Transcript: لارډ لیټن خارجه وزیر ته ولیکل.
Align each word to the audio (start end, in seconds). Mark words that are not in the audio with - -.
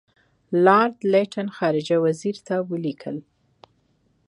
لارډ 0.65 0.95
لیټن 1.11 1.47
خارجه 1.57 1.97
وزیر 2.05 2.37
ته 2.47 2.55
ولیکل. 2.69 3.17